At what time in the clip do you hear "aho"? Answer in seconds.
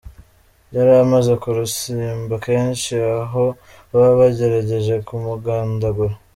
3.21-3.43